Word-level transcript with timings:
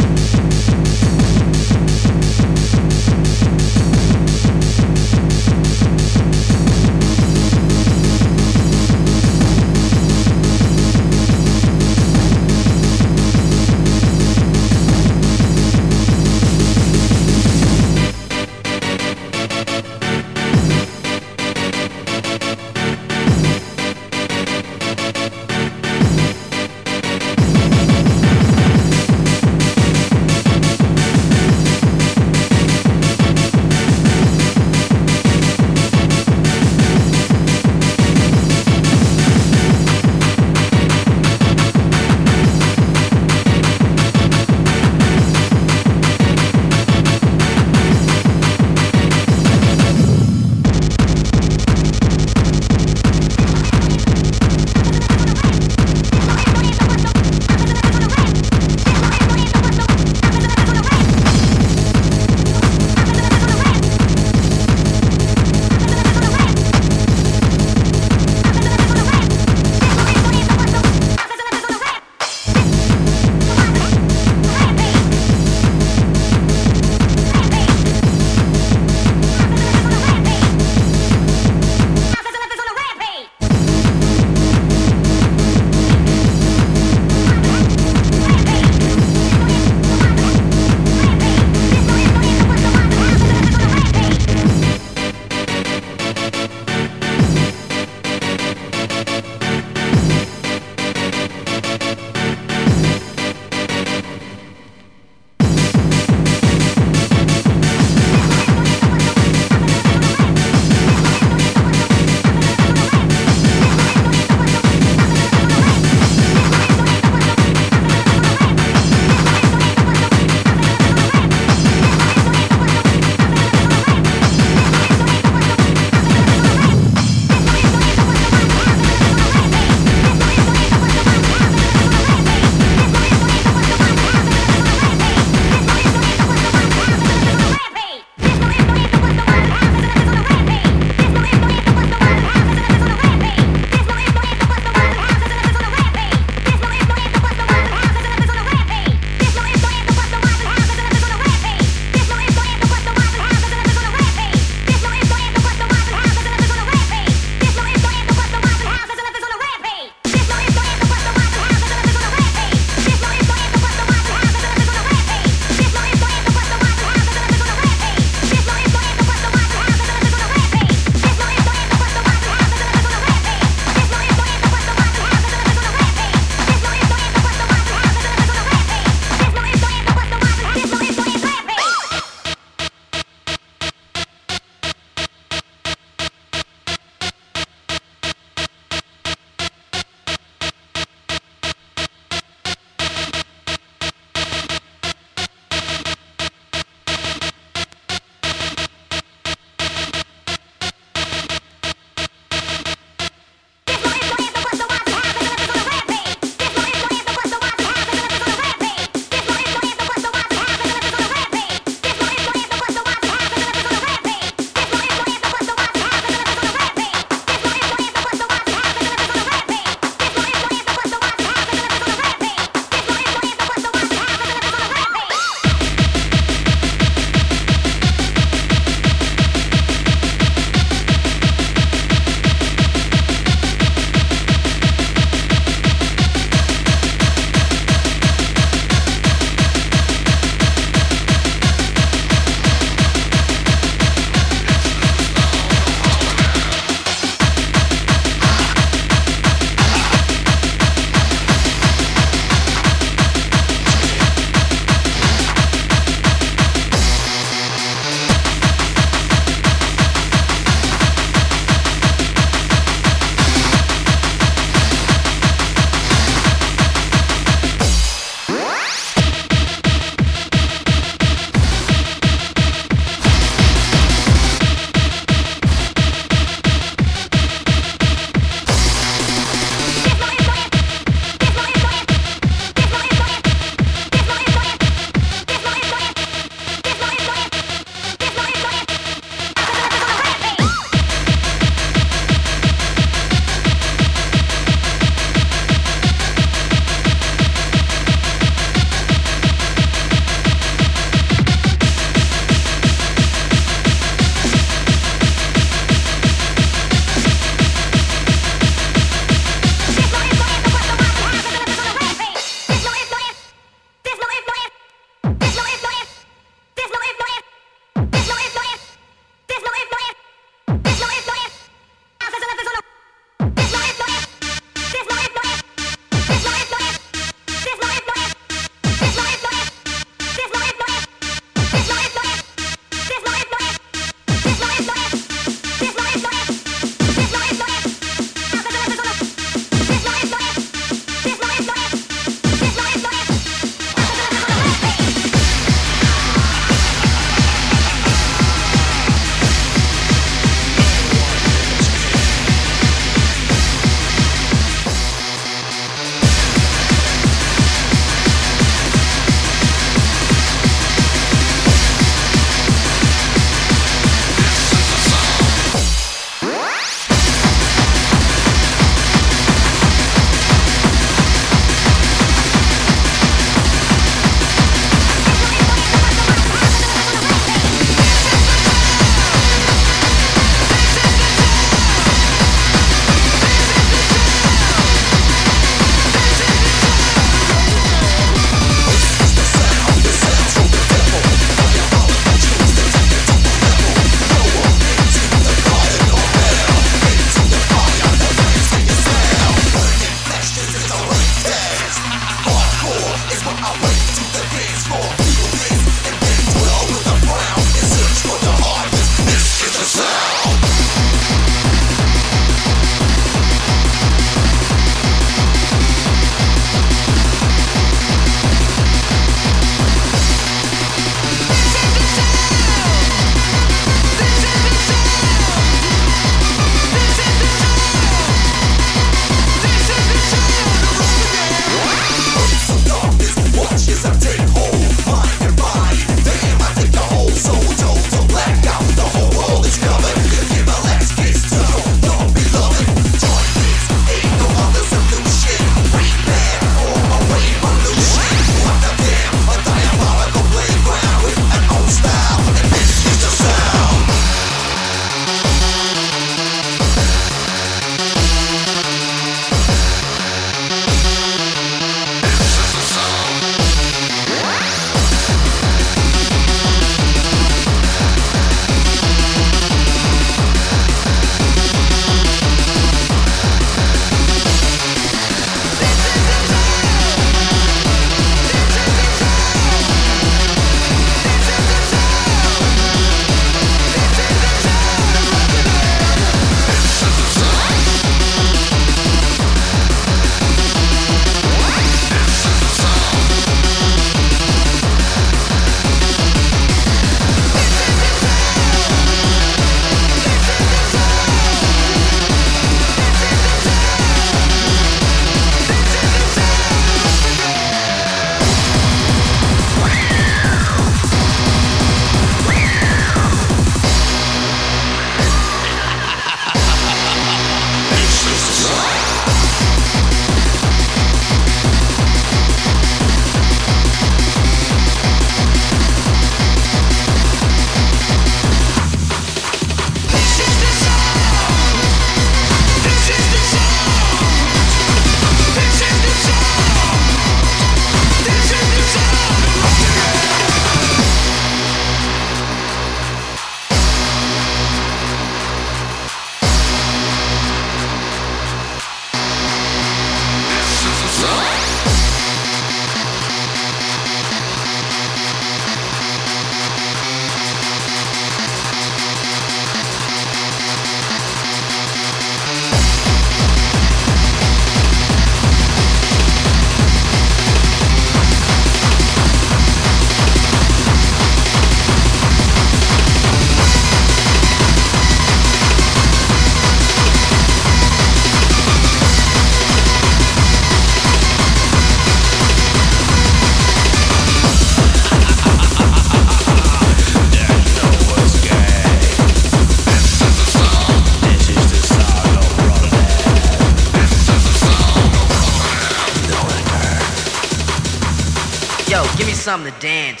something 599.31 599.53
to 599.53 599.59
dance 599.61 600.00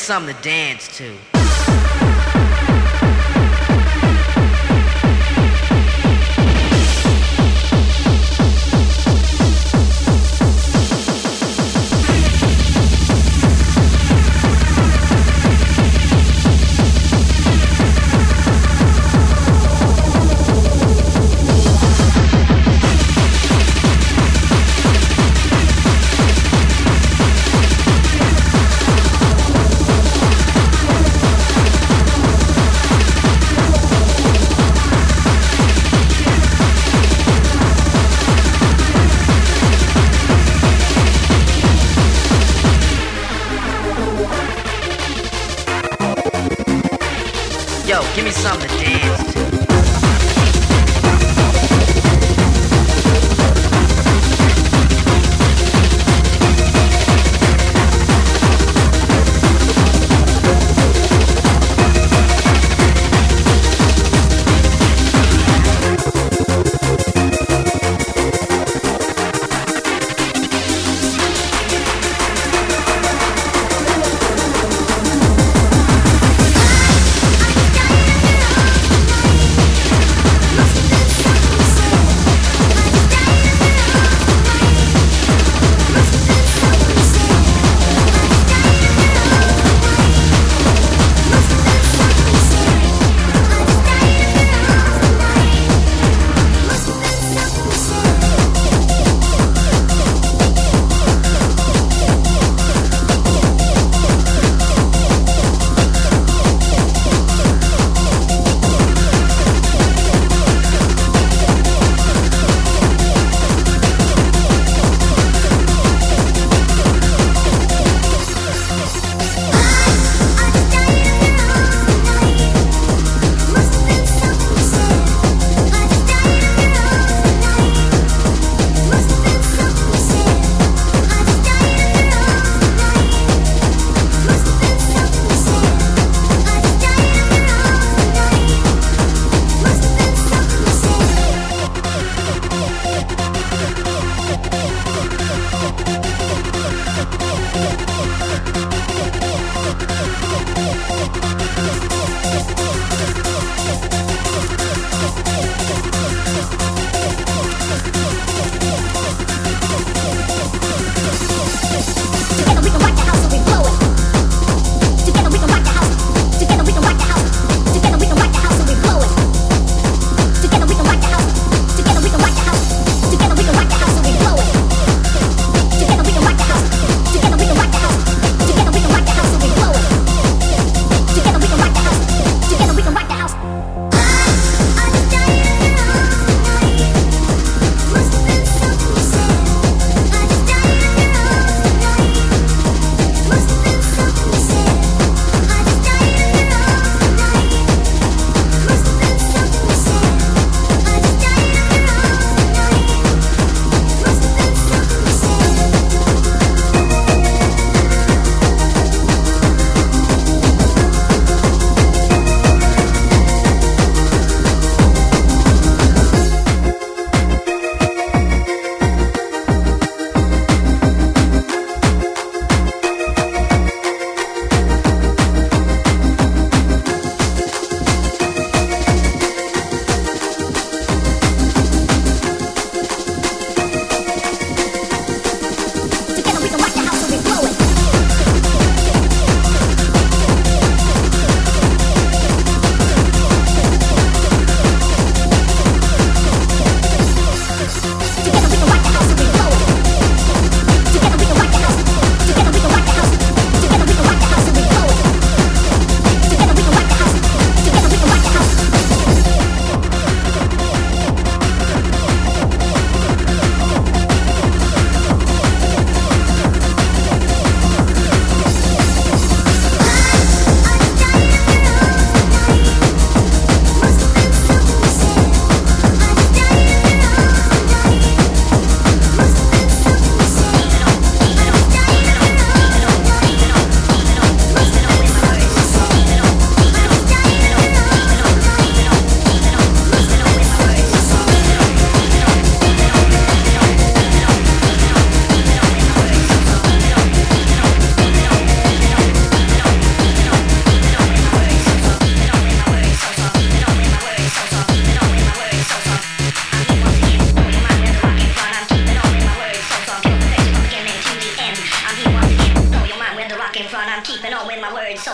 something 0.00 0.34
to 0.34 0.42
dance 0.42 0.88
to. 0.96 1.39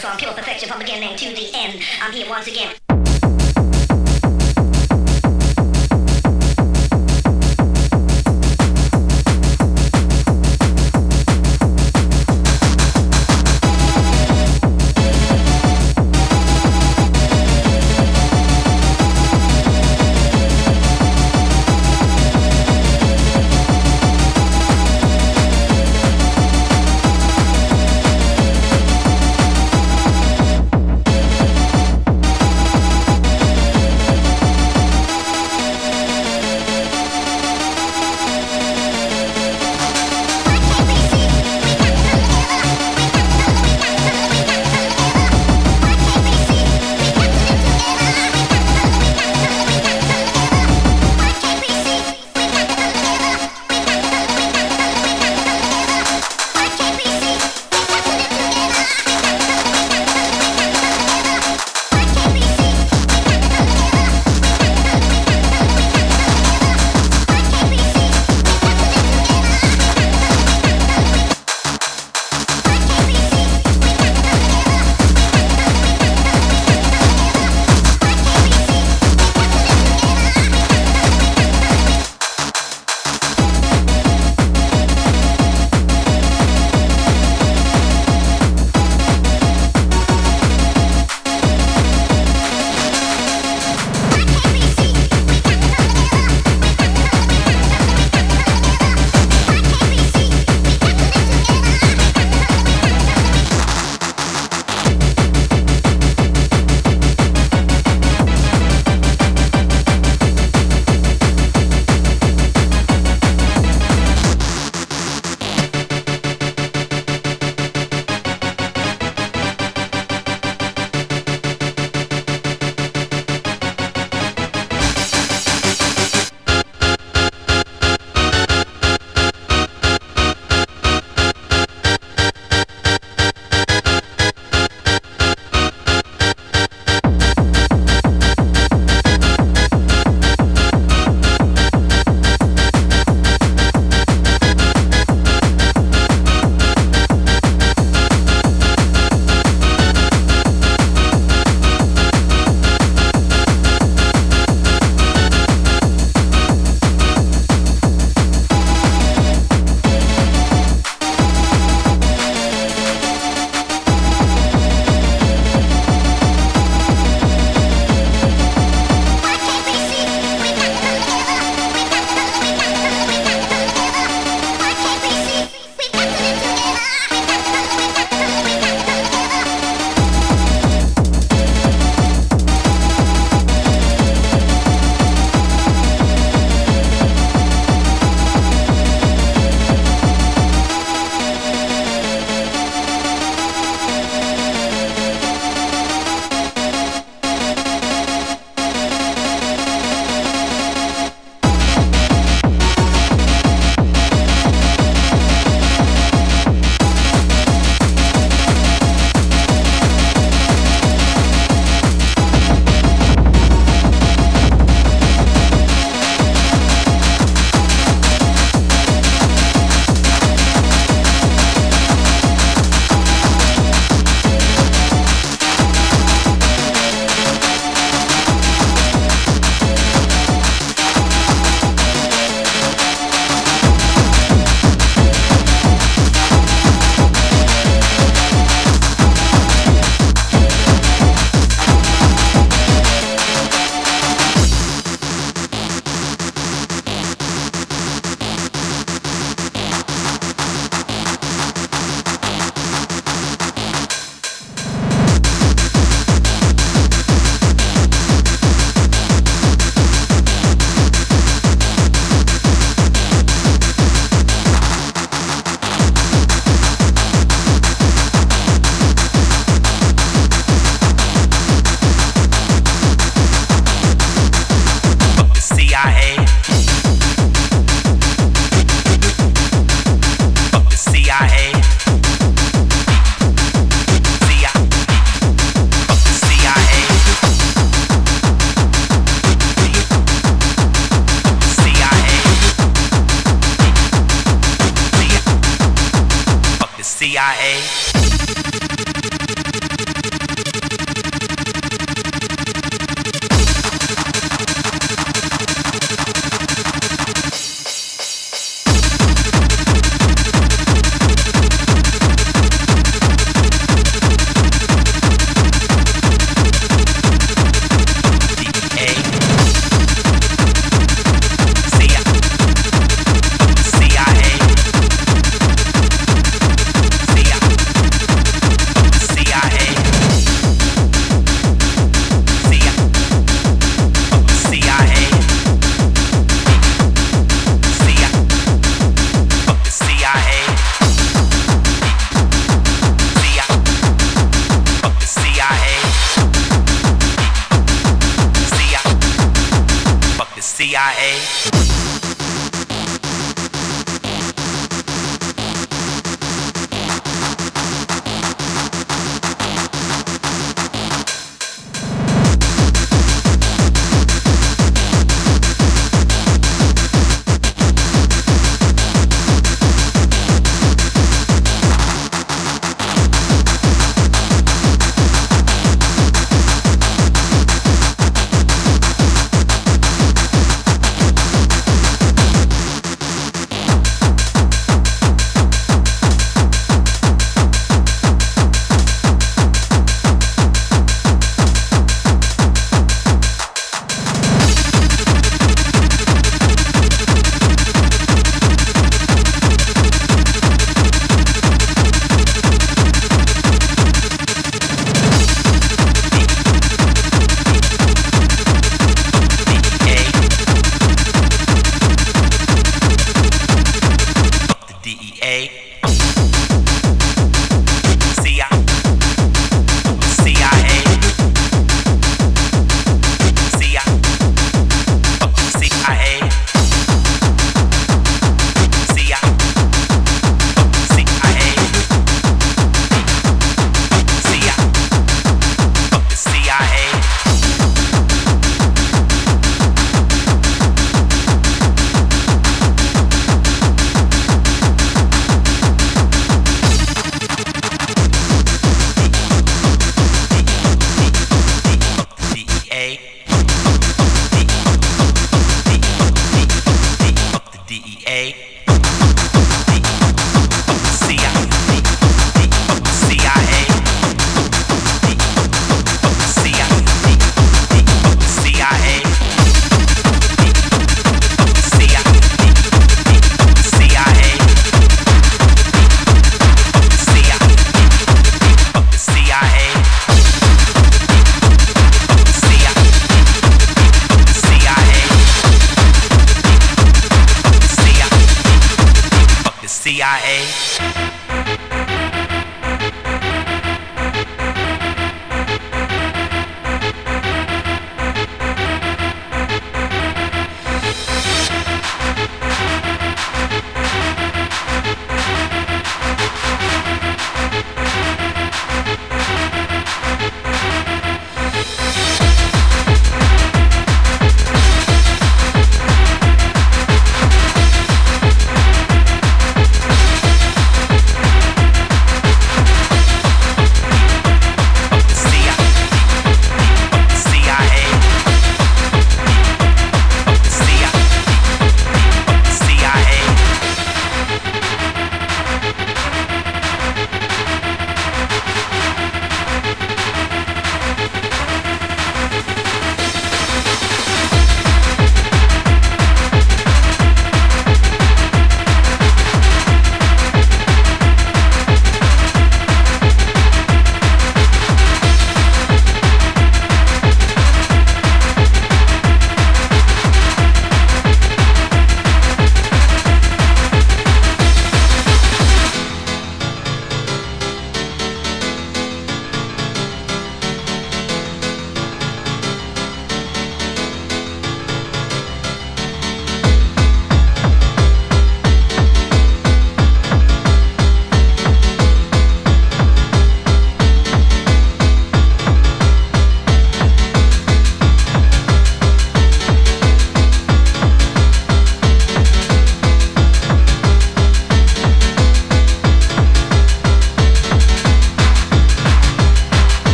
With 0.00 0.04
my 0.04 0.10
words. 0.10 0.20
So 0.20 0.26
pure 0.26 0.32
perfection 0.34 0.68
from 0.68 0.78
beginning 0.78 1.16
to 1.16 1.28
the 1.34 1.50
end. 1.54 1.82
I'm 2.00 2.12
here 2.12 2.28
once 2.28 2.46
again. 2.46 2.79